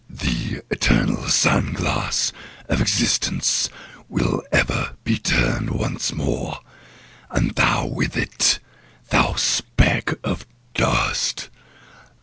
[0.09, 2.33] The eternal sand glass
[2.67, 3.69] of existence
[4.09, 6.59] will ever be turned once more,
[7.29, 8.57] and thou with it,
[9.11, 11.49] thou speck of dust!